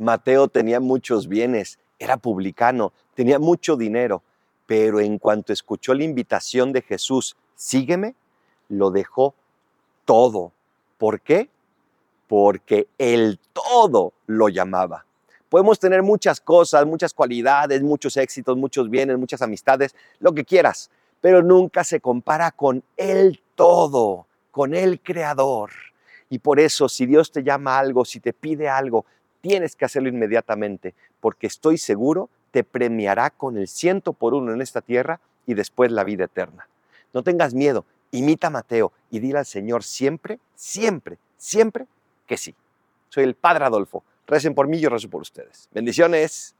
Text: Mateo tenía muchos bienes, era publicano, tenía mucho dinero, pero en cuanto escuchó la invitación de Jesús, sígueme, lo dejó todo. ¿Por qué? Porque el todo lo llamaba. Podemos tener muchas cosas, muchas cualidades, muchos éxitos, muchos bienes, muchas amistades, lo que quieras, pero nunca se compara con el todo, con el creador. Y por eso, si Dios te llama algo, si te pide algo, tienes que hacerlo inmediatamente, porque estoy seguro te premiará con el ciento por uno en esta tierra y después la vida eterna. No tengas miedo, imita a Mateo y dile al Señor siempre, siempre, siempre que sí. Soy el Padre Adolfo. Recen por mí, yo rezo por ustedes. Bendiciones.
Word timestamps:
Mateo 0.00 0.48
tenía 0.48 0.80
muchos 0.80 1.28
bienes, 1.28 1.78
era 1.98 2.16
publicano, 2.16 2.94
tenía 3.14 3.38
mucho 3.38 3.76
dinero, 3.76 4.22
pero 4.64 4.98
en 4.98 5.18
cuanto 5.18 5.52
escuchó 5.52 5.92
la 5.92 6.04
invitación 6.04 6.72
de 6.72 6.80
Jesús, 6.80 7.36
sígueme, 7.54 8.14
lo 8.70 8.90
dejó 8.90 9.34
todo. 10.06 10.52
¿Por 10.96 11.20
qué? 11.20 11.50
Porque 12.28 12.88
el 12.96 13.38
todo 13.52 14.14
lo 14.26 14.48
llamaba. 14.48 15.04
Podemos 15.50 15.78
tener 15.78 16.02
muchas 16.02 16.40
cosas, 16.40 16.86
muchas 16.86 17.12
cualidades, 17.12 17.82
muchos 17.82 18.16
éxitos, 18.16 18.56
muchos 18.56 18.88
bienes, 18.88 19.18
muchas 19.18 19.42
amistades, 19.42 19.94
lo 20.18 20.32
que 20.32 20.46
quieras, 20.46 20.90
pero 21.20 21.42
nunca 21.42 21.84
se 21.84 22.00
compara 22.00 22.52
con 22.52 22.82
el 22.96 23.42
todo, 23.54 24.26
con 24.50 24.74
el 24.74 25.00
creador. 25.00 25.70
Y 26.30 26.38
por 26.38 26.58
eso, 26.58 26.88
si 26.88 27.04
Dios 27.04 27.32
te 27.32 27.42
llama 27.42 27.78
algo, 27.78 28.06
si 28.06 28.20
te 28.20 28.32
pide 28.32 28.68
algo, 28.68 29.04
tienes 29.40 29.76
que 29.76 29.84
hacerlo 29.84 30.08
inmediatamente, 30.08 30.94
porque 31.20 31.46
estoy 31.46 31.78
seguro 31.78 32.28
te 32.50 32.64
premiará 32.64 33.30
con 33.30 33.56
el 33.56 33.68
ciento 33.68 34.12
por 34.12 34.34
uno 34.34 34.52
en 34.52 34.60
esta 34.60 34.80
tierra 34.80 35.20
y 35.46 35.54
después 35.54 35.92
la 35.92 36.04
vida 36.04 36.24
eterna. 36.24 36.68
No 37.12 37.22
tengas 37.22 37.54
miedo, 37.54 37.84
imita 38.10 38.48
a 38.48 38.50
Mateo 38.50 38.92
y 39.10 39.20
dile 39.20 39.38
al 39.38 39.46
Señor 39.46 39.82
siempre, 39.82 40.38
siempre, 40.54 41.18
siempre 41.36 41.86
que 42.26 42.36
sí. 42.36 42.54
Soy 43.08 43.24
el 43.24 43.34
Padre 43.34 43.64
Adolfo. 43.64 44.04
Recen 44.26 44.54
por 44.54 44.68
mí, 44.68 44.78
yo 44.78 44.90
rezo 44.90 45.10
por 45.10 45.22
ustedes. 45.22 45.68
Bendiciones. 45.72 46.54